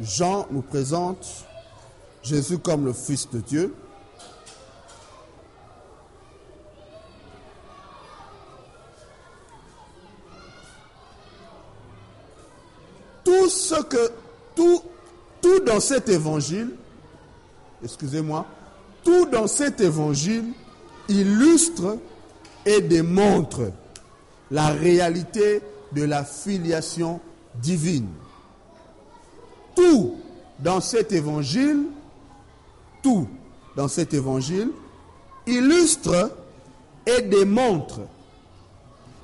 Jean 0.00 0.46
nous 0.50 0.62
présente 0.62 1.46
Jésus 2.24 2.58
comme 2.58 2.86
le 2.86 2.94
Fils 2.94 3.28
de 3.30 3.38
Dieu. 3.40 3.74
Tout 13.22 13.48
ce 13.50 13.82
que, 13.82 14.10
tout, 14.54 14.82
tout 15.42 15.60
dans 15.60 15.80
cet 15.80 16.08
évangile, 16.08 16.70
excusez-moi, 17.82 18.46
tout 19.02 19.26
dans 19.26 19.46
cet 19.46 19.82
évangile 19.82 20.46
illustre 21.08 21.98
et 22.64 22.80
démontre 22.80 23.70
la 24.50 24.68
réalité 24.68 25.60
de 25.92 26.04
la 26.04 26.24
filiation 26.24 27.20
divine. 27.56 28.08
Tout 29.76 30.16
dans 30.60 30.80
cet 30.80 31.12
évangile, 31.12 31.84
tout 33.04 33.28
dans 33.76 33.86
cet 33.86 34.14
évangile 34.14 34.70
illustre 35.46 36.32
et 37.06 37.22
démontre. 37.22 38.00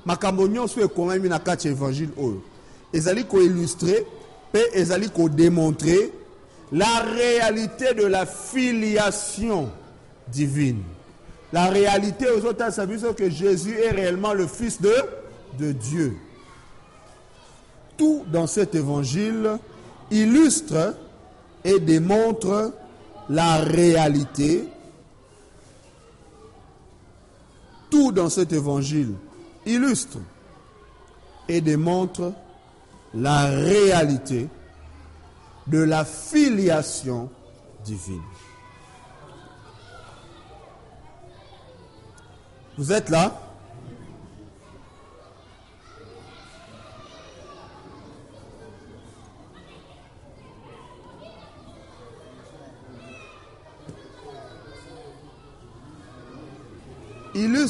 Makambo 0.05 0.47
nyonso 0.47 0.81
ekomami 0.81 1.29
na 1.29 1.39
kati 1.39 1.67
évangile 1.67 2.11
oyo. 2.17 2.41
Ezali 2.93 3.25
koillustre 3.25 4.05
mpe 4.51 4.63
ezali 4.73 5.09
kodémontrer 5.09 6.11
la 6.71 7.01
réalité 7.01 7.93
de 7.93 8.05
la 8.05 8.25
filiation 8.25 9.69
divine. 10.27 10.83
La 11.51 11.65
réalité 11.69 12.29
ozotasa 12.29 12.85
biso 12.85 13.13
que 13.13 13.29
jésus 13.29 13.77
est 13.77 13.91
réellement 13.91 14.33
le 14.33 14.47
fils 14.47 14.81
de, 14.81 14.93
de 15.59 15.71
dieu. 15.71 16.15
Tout 17.97 18.23
dans 18.31 18.47
cet 18.47 18.75
évangile 18.75 19.57
illustre 20.09 20.95
et 21.63 21.79
démontre 21.79 22.73
la 23.31 23.57
réalité. 23.57 24.67
Tout 27.89 28.11
dans 28.11 28.29
cet 28.29 28.53
évangile 28.53 29.13
illustre 29.65 30.19
et 31.47 31.59
démontre 31.59 32.33
la 33.13 33.45
réalité 33.47 34.47
de 35.67 35.79
la 35.79 36.05
filiation 36.05 37.29
divine. 37.83 38.21
Vous 42.77 42.93
êtes 42.93 43.09
là? 43.09 43.40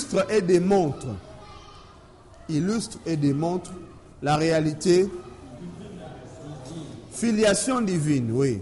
Illustre 0.02 0.32
et 0.32 0.42
démontre, 0.42 1.08
illustre 2.50 2.98
et 3.06 3.16
démontre 3.16 3.72
la 4.22 4.36
réalité, 4.36 5.08
filiation 7.12 7.82
divine, 7.82 8.32
oui. 8.32 8.60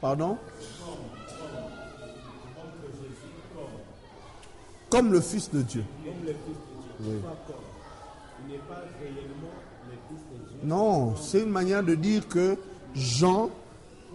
Pardon? 0.00 0.36
Comme 4.90 5.12
le 5.12 5.20
Fils 5.20 5.50
de 5.50 5.62
Dieu. 5.62 5.84
Non, 10.64 11.16
c'est 11.16 11.40
une 11.40 11.50
manière 11.50 11.82
de 11.82 11.94
dire 11.94 12.28
que 12.28 12.58
Jean 12.94 13.50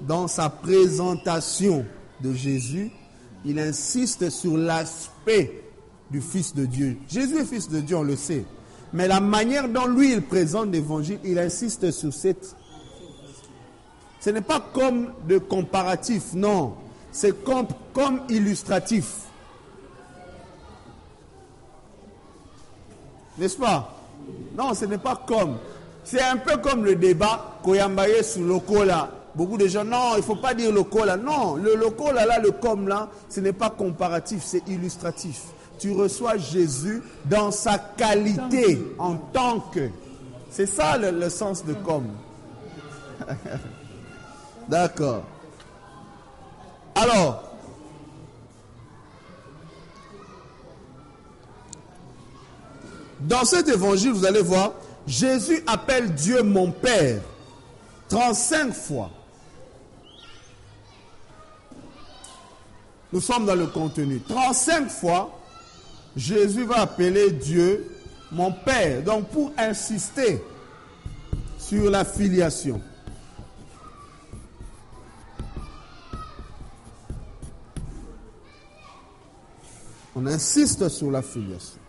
dans 0.01 0.27
sa 0.27 0.49
présentation 0.49 1.85
de 2.21 2.33
Jésus, 2.33 2.91
il 3.45 3.59
insiste 3.59 4.29
sur 4.29 4.57
l'aspect 4.57 5.63
du 6.09 6.21
Fils 6.21 6.55
de 6.55 6.65
Dieu. 6.65 6.97
Jésus 7.07 7.37
est 7.37 7.45
Fils 7.45 7.69
de 7.69 7.79
Dieu, 7.79 7.97
on 7.97 8.03
le 8.03 8.15
sait. 8.15 8.45
Mais 8.93 9.07
la 9.07 9.19
manière 9.19 9.67
dont 9.67 9.85
lui, 9.85 10.13
il 10.13 10.21
présente 10.21 10.71
l'évangile, 10.71 11.19
il 11.23 11.37
insiste 11.39 11.91
sur 11.91 12.13
cette... 12.13 12.55
Ce 14.19 14.29
n'est 14.29 14.41
pas 14.41 14.59
comme 14.73 15.13
de 15.27 15.37
comparatif, 15.37 16.33
non. 16.33 16.73
C'est 17.11 17.43
comme, 17.43 17.67
comme 17.93 18.21
illustratif. 18.29 19.13
N'est-ce 23.37 23.57
pas? 23.57 23.95
Non, 24.57 24.73
ce 24.73 24.85
n'est 24.85 24.97
pas 24.97 25.15
comme. 25.27 25.57
C'est 26.03 26.21
un 26.21 26.37
peu 26.37 26.57
comme 26.57 26.83
le 26.83 26.95
débat 26.95 27.59
Koyambaye 27.63 28.23
sur 28.23 28.41
Lokola. 28.41 29.11
Beaucoup 29.37 29.59
de 29.59 29.67
gens, 29.67 29.83
non, 29.83 30.13
il 30.15 30.17
ne 30.17 30.21
faut 30.23 30.35
pas 30.35 30.55
dire 30.55 30.71
local 30.71 31.05
là. 31.05 31.15
Non, 31.15 31.57
le 31.57 31.75
local 31.75 32.15
là, 32.15 32.25
là, 32.25 32.39
le 32.39 32.49
comme 32.49 32.87
là, 32.87 33.07
ce 33.29 33.39
n'est 33.39 33.53
pas 33.53 33.69
comparatif, 33.69 34.41
c'est 34.43 34.67
illustratif. 34.67 35.43
Tu 35.77 35.91
reçois 35.91 36.37
Jésus 36.37 37.03
dans 37.25 37.51
sa 37.51 37.77
qualité 37.77 38.81
en 38.97 39.13
tant 39.15 39.59
que. 39.59 39.89
C'est 40.49 40.65
ça 40.65 40.97
le, 40.97 41.11
le, 41.11 41.29
sens 41.29 41.63
de 41.63 41.73
comme. 41.73 42.07
D'accord. 44.69 45.21
Alors, 46.95 47.43
dans 53.19 53.45
cet 53.45 53.67
évangile, 53.67 54.13
vous 54.13 54.25
allez 54.25 54.41
voir, 54.41 54.71
Jésus 55.05 55.63
appelle 55.67 56.15
Dieu 56.15 56.41
mon 56.41 56.71
Père 56.71 57.21
35 58.09 58.73
fois. 58.73 59.11
Nous 63.17 63.23
sommes 63.23 63.47
dans 63.47 63.55
le 63.55 63.65
contenu. 63.65 64.19
35 64.19 64.91
fois, 64.91 65.39
Jésus 66.15 66.65
va 66.65 66.81
appeler 66.81 67.31
Dieu 67.31 67.91
mon 68.31 68.51
Père. 68.51 69.01
Donc 69.01 69.29
pour 69.29 69.51
insister 69.57 70.39
sur 71.57 71.89
la 71.89 72.05
filiation. 72.05 72.79
On 80.15 80.27
insiste 80.27 80.87
sur 80.87 81.09
la 81.09 81.23
filiation. 81.23 81.79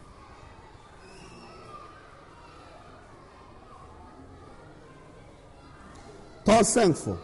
Trente-cinq 6.46 6.96
fois. 6.96 7.18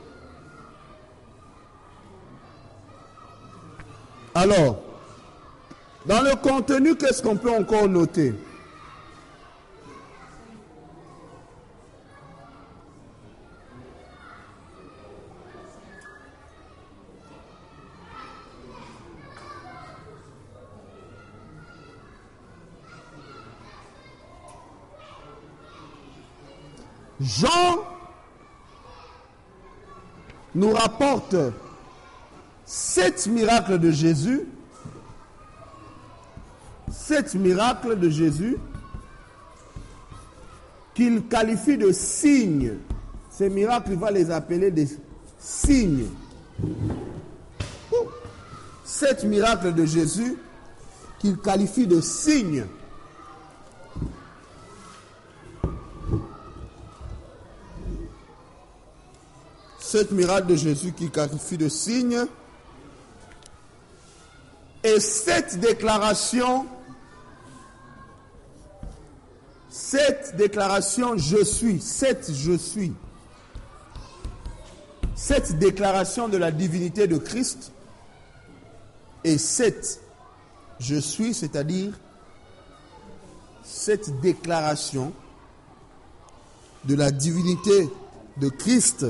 Alors, 4.44 4.76
dans 6.04 6.20
le 6.20 6.36
contenu, 6.36 6.96
qu'est-ce 6.96 7.22
qu'on 7.22 7.34
peut 7.34 7.50
encore 7.50 7.88
noter? 7.88 8.34
Jean 27.18 27.78
nous 30.54 30.74
rapporte 30.74 31.34
sept 32.66 33.26
miracles 33.26 33.78
de 33.78 33.90
Jésus, 33.90 34.42
sept 36.90 37.34
miracles 37.34 37.98
de 37.98 38.08
Jésus 38.08 38.56
qu'il 40.94 41.26
qualifie 41.26 41.76
de 41.76 41.92
signes. 41.92 42.74
Ces 43.30 43.50
miracles, 43.50 43.92
il 43.92 43.98
va 43.98 44.10
les 44.10 44.30
appeler 44.30 44.70
des 44.70 44.88
signes. 45.38 46.06
Sept 48.84 49.24
miracles 49.24 49.74
de 49.74 49.84
Jésus 49.84 50.38
qu'il 51.18 51.36
qualifie 51.38 51.86
de 51.86 52.00
signes. 52.00 52.64
Sept 59.80 60.12
miracles 60.12 60.46
de 60.46 60.56
Jésus 60.56 60.92
qu'il 60.92 61.10
qualifie 61.10 61.58
de 61.58 61.68
signes. 61.68 62.26
Et 64.84 65.00
sept 65.00 65.58
déclarations 65.58 66.66
cette 69.74 70.36
déclaration 70.36 71.16
je 71.16 71.42
suis, 71.42 71.80
cette 71.80 72.32
je 72.32 72.56
suis, 72.56 72.92
cette 75.16 75.58
déclaration 75.58 76.28
de 76.28 76.36
la 76.36 76.52
divinité 76.52 77.08
de 77.08 77.18
Christ 77.18 77.72
et 79.24 79.36
cette 79.36 80.00
je 80.78 80.94
suis, 80.94 81.34
c'est-à-dire 81.34 81.92
cette 83.64 84.20
déclaration 84.20 85.12
de 86.84 86.94
la 86.94 87.10
divinité 87.10 87.90
de 88.36 88.48
Christ. 88.50 89.06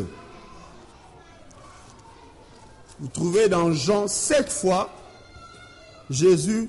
Vous 3.01 3.09
trouvez 3.09 3.49
dans 3.49 3.71
Jean 3.73 4.09
sept 4.09 4.51
fois, 4.51 4.91
Jésus 6.11 6.69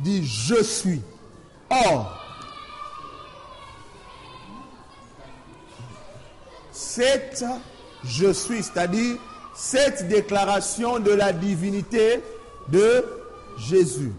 dit 0.00 0.24
je 0.24 0.62
suis. 0.62 1.00
Or, 1.70 2.20
cette 6.72 7.44
je 8.04 8.32
suis, 8.32 8.62
c'est-à-dire 8.62 9.16
cette 9.54 10.08
déclaration 10.08 10.98
de 10.98 11.10
la 11.10 11.32
divinité 11.32 12.20
de 12.68 13.04
Jésus. 13.56 14.12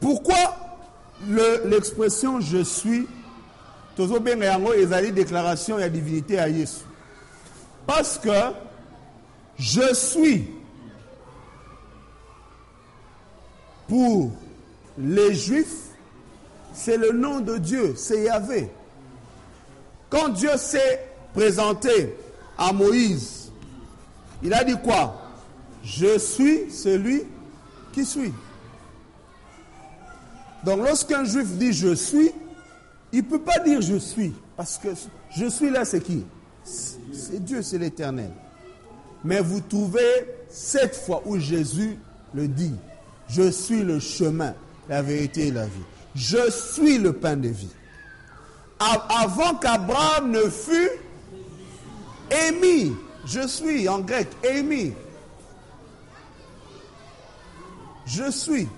Pourquoi 0.00 0.56
l'expression 1.64 2.40
je 2.40 2.62
suis 2.62 3.06
tozobenga 3.96 4.46
yango 4.46 4.74
ezali 4.74 5.12
déclaration 5.12 5.78
ya 5.78 5.88
divinité 5.88 6.38
à 6.38 6.48
Yesu? 6.48 6.82
Parce 7.86 8.18
que 8.18 8.52
je 9.58 9.94
suis 9.94 10.50
pour 13.88 14.30
les 14.98 15.34
juifs 15.34 15.90
c'est 16.72 16.96
le 16.96 17.12
nom 17.12 17.40
de 17.40 17.58
Dieu 17.58 17.94
c'est 17.96 18.24
Yahvé 18.24 18.70
quand 20.14 20.28
Dieu 20.28 20.56
s'est 20.56 21.08
présenté 21.32 22.14
à 22.56 22.72
Moïse, 22.72 23.50
il 24.44 24.54
a 24.54 24.62
dit 24.62 24.76
quoi? 24.82 25.20
Je 25.82 26.18
suis 26.18 26.70
celui 26.70 27.24
qui 27.92 28.04
suis. 28.04 28.32
Donc 30.64 30.78
lorsqu'un 30.78 31.24
juif 31.24 31.48
dit 31.58 31.72
je 31.72 31.94
suis, 31.94 32.30
il 33.12 33.24
ne 33.24 33.28
peut 33.28 33.40
pas 33.40 33.58
dire 33.58 33.80
je 33.82 33.96
suis. 33.96 34.32
Parce 34.56 34.78
que 34.78 34.88
je 35.36 35.46
suis 35.46 35.68
là, 35.68 35.84
c'est 35.84 36.00
qui? 36.00 36.24
C'est 36.62 37.44
Dieu, 37.44 37.62
c'est 37.62 37.78
l'éternel. 37.78 38.30
Mais 39.24 39.40
vous 39.40 39.60
trouvez 39.60 40.26
cette 40.48 40.94
fois 40.94 41.22
où 41.26 41.38
Jésus 41.38 41.98
le 42.32 42.46
dit, 42.46 42.74
je 43.28 43.50
suis 43.50 43.82
le 43.82 43.98
chemin, 44.00 44.54
la 44.88 45.02
vérité 45.02 45.48
et 45.48 45.50
la 45.50 45.66
vie. 45.66 45.84
Je 46.14 46.50
suis 46.50 46.98
le 46.98 47.12
pain 47.12 47.36
de 47.36 47.48
vie 47.48 47.70
avant 48.78 49.54
qu'Abraham 49.54 50.30
ne 50.30 50.48
fût 50.48 50.90
émis. 52.48 52.94
Je 53.24 53.46
suis 53.46 53.88
en 53.88 54.00
grec, 54.00 54.28
émis. 54.42 54.92
Je 58.06 58.30
suis. 58.30 58.68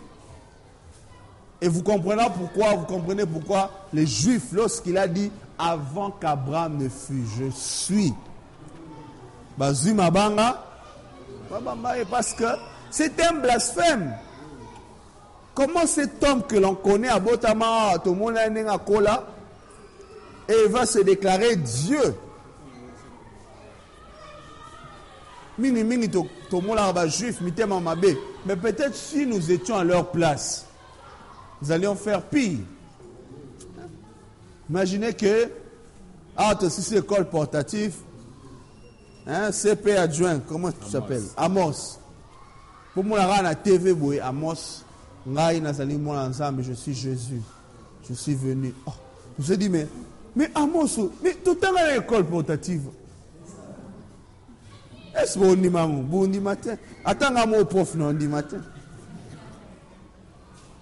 Et 1.61 1.68
vous 1.68 1.82
comprenez 1.82 2.26
pourquoi, 2.37 2.74
vous 2.74 2.85
comprenez 2.85 3.26
pourquoi 3.26 3.70
les 3.92 4.06
Juifs, 4.06 4.52
lorsqu'il 4.52 4.98
a 4.98 5.09
dit 5.09 5.32
avant 5.59 6.11
qu'Abraham 6.11 6.76
ne 6.76 6.88
fût, 6.88 7.24
je 7.38 7.50
suis. 7.50 8.12
Bazumabanga, 9.59 10.62
parce 12.11 12.35
que 12.35 12.44
c'est 12.90 13.20
un 13.24 13.32
blasphème. 13.40 14.14
Comment 15.57 15.87
cet 15.87 16.23
homme 16.23 16.42
que 16.42 16.57
l'on 16.57 16.75
connaît 16.75 17.09
à 17.09 17.19
Botama, 17.19 17.95
tout 18.05 18.11
le 18.11 18.16
monde 18.16 18.37
a 18.37 18.79
Kola, 18.79 19.27
et 20.47 20.55
il 20.66 20.71
va 20.71 20.85
se 20.85 20.99
déclarer 20.99 21.57
Dieu? 21.57 22.14
Mini 25.57 25.83
mini 25.83 26.11
to 26.11 26.27
to 26.51 26.61
juif 27.09 27.40
mitema 27.40 27.81
mabe. 27.81 28.14
Mais 28.45 28.57
peut-être 28.57 28.95
si 28.95 29.25
nous 29.25 29.51
étions 29.51 29.77
à 29.77 29.83
leur 29.83 30.11
place, 30.11 30.66
nous 31.62 31.73
allions 31.73 31.95
faire 31.95 32.21
pire. 32.21 32.59
Imaginez 34.69 35.14
que 35.14 35.51
ah 36.37 36.55
si 36.69 36.83
c'est 36.83 36.97
école 36.97 37.31
portative, 37.31 37.95
hein, 39.27 39.51
CP 39.51 39.97
adjoint, 39.97 40.38
comment 40.40 40.71
tu 40.71 40.90
t'appelles 40.92 41.25
Amos. 41.35 41.99
Pour 42.92 43.05
moi 43.05 43.21
la 43.42 43.55
TV 43.55 43.97
Amos, 44.21 44.85
je 45.26 46.72
suis 46.72 46.94
Jésus. 46.94 47.42
Je 48.08 48.14
suis 48.14 48.34
venu. 48.34 48.72
Oh, 48.86 48.92
je 49.36 49.42
me 49.42 49.46
suis 49.46 49.58
dit 49.58 49.68
mais 49.68 49.86
mais 50.36 50.50
Amos, 50.54 51.10
mais 51.22 51.34
tout 51.34 51.52
le 51.52 51.56
temps 51.56 51.74
à 51.74 51.94
l'école 51.94 52.26
portative. 52.26 52.82
Est-ce 55.16 55.38
que 55.38 55.44
vous 55.44 55.56
dit 55.56 55.70
bon 55.70 56.28
matin 56.42 56.76
Attends, 57.04 57.46
mon 57.46 57.64
prof, 57.64 57.94
non, 57.94 58.12
dit 58.12 58.28
matin. 58.28 58.58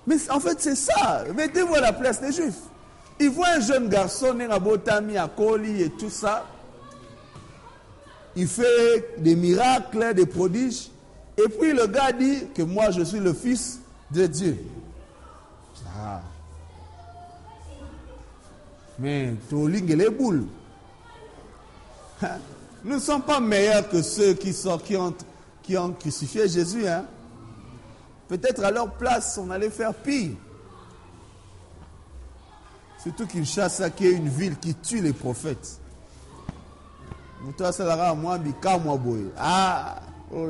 Mais 0.07 0.17
en 0.29 0.41
fait, 0.41 0.61
c'est 0.61 0.75
ça. 0.75 1.25
Mettez-vous 1.37 1.77
à 1.77 1.81
la 1.81 1.93
place 1.93 2.21
des 2.21 2.33
Juifs. 2.33 2.59
Ils 3.21 3.31
voient 3.31 3.51
un 3.57 3.61
jeune 3.61 3.89
garçon, 3.89 4.37
à 4.51 4.59
Botami, 4.59 5.17
à 5.17 5.29
Koli 5.29 5.83
et 5.83 5.91
tout 5.91 6.11
ça. 6.11 6.45
Il 8.35 8.49
fait 8.49 9.15
des 9.19 9.37
miracles, 9.37 10.15
des 10.15 10.27
prodiges. 10.27 10.91
Et 11.39 11.49
puis 11.49 11.73
le 11.73 11.87
gars 11.87 12.11
dit 12.11 12.49
que 12.53 12.63
moi, 12.63 12.91
je 12.91 13.03
suis 13.03 13.21
le 13.21 13.33
fils 13.33 13.81
de 14.11 14.27
Dieu. 14.27 14.59
Ah. 15.97 16.21
Mais 18.99 19.35
les 19.51 20.11
boules. 20.11 20.47
Nous 22.85 22.95
ne 22.95 23.01
sommes 23.01 23.23
pas 23.23 23.41
meilleurs 23.41 23.89
que 23.89 24.03
ceux 24.03 24.35
qui, 24.35 24.55
ont, 24.97 25.93
crucifié 25.93 26.49
Jésus. 26.49 26.87
Hein? 26.87 27.07
Peut-être 28.29 28.63
à 28.63 28.71
leur 28.71 28.91
place, 28.93 29.39
on 29.43 29.51
allait 29.51 29.71
faire 29.71 29.95
pire. 29.95 30.33
Surtout 33.03 33.27
Kinshasa, 33.27 33.91
qui 33.91 34.07
est 34.07 34.13
une 34.13 34.29
ville 34.29 34.57
qui 34.59 34.75
tue 34.75 35.01
les 35.01 35.13
prophètes. 35.13 35.81
Ah, 39.37 39.97
oh, 40.33 40.49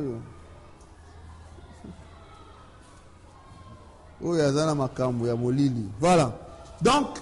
Voilà. 6.00 6.38
Donc, 6.82 7.18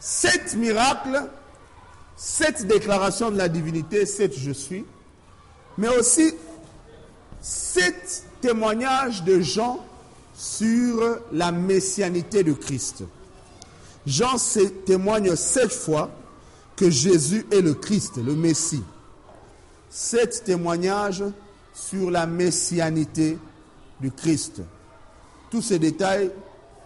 sept 0.00 0.54
miracles, 0.56 1.28
sept 2.16 2.66
déclarations 2.66 3.30
de 3.30 3.36
la 3.36 3.48
divinité, 3.48 4.06
sept 4.06 4.38
je 4.38 4.52
suis, 4.52 4.84
mais 5.78 5.88
aussi 5.88 6.34
sept 7.40 8.24
témoignages 8.40 9.22
de 9.24 9.40
Jean 9.40 9.84
sur 10.34 11.20
la 11.32 11.52
messianité 11.52 12.42
de 12.42 12.52
Christ. 12.52 13.04
Jean 14.06 14.36
témoigne 14.84 15.36
sept 15.36 15.72
fois 15.72 16.10
que 16.76 16.90
Jésus 16.90 17.46
est 17.52 17.60
le 17.60 17.74
Christ, 17.74 18.16
le 18.16 18.34
Messie. 18.34 18.82
Sept 19.90 20.44
témoignages 20.44 21.24
sur 21.74 22.10
la 22.10 22.26
messianité 22.26 23.38
du 24.00 24.10
Christ. 24.10 24.62
Tous 25.52 25.62
ces 25.62 25.78
détails, 25.78 26.32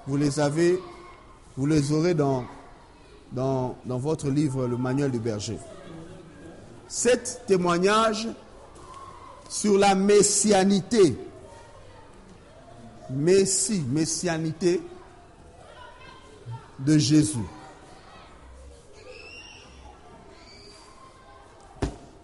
vous 0.06 0.18
les 0.18 0.40
avez, 0.40 0.78
vous 1.56 1.66
les 1.66 1.92
aurez 1.92 2.12
dans 2.14 2.44
dans, 3.32 3.76
votre 3.86 4.28
livre, 4.28 4.66
le 4.66 4.76
manuel 4.76 5.12
du 5.12 5.20
berger. 5.20 5.58
Sept 6.88 7.42
témoignages 7.46 8.28
sur 9.48 9.78
la 9.78 9.94
messianité. 9.94 11.16
Messie, 13.10 13.84
messianité 13.88 14.80
de 16.80 16.98
Jésus. 16.98 17.38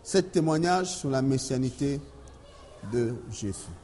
sept 0.03 0.33
témoignages 0.33 0.97
sur 0.97 1.09
la 1.09 1.23
messianité 1.23 2.01
de 2.93 3.15
Jésus. 3.31 3.82